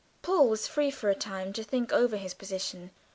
Paul 0.23 0.49
was 0.49 0.65
free 0.65 0.89
for 0.89 1.09
a 1.11 1.13
time 1.15 1.53
to 1.53 1.63
think 1.63 1.93
over 1.93 2.17
his 2.17 2.33
position. 2.33 2.89